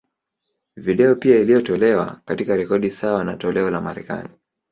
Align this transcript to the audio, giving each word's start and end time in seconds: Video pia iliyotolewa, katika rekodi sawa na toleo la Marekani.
Video 0.77 1.15
pia 1.15 1.39
iliyotolewa, 1.39 2.21
katika 2.25 2.55
rekodi 2.55 2.91
sawa 2.91 3.23
na 3.23 3.35
toleo 3.37 3.69
la 3.69 3.81
Marekani. 3.81 4.29